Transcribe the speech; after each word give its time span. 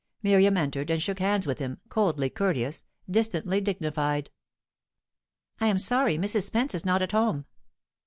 Miriam 0.23 0.57
entered, 0.57 0.89
and 0.89 0.99
shook 0.99 1.19
hands 1.19 1.45
with 1.45 1.59
him, 1.59 1.79
coldly 1.89 2.27
courteous, 2.27 2.85
distantly 3.07 3.61
dignified. 3.61 4.31
"I 5.59 5.67
am 5.67 5.77
sorry 5.77 6.17
Mrs. 6.17 6.47
Spence 6.47 6.73
is 6.73 6.83
not 6.87 7.03
at 7.03 7.11
home." 7.11 7.45